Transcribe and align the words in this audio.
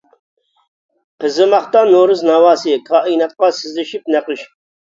قىزىماقتا 1.23 1.85
نورۇز 1.91 2.25
ناۋاسى، 2.31 2.75
كائىناتقا 2.89 3.53
سىزىشىپ 3.61 4.13
نەقىش. 4.19 4.51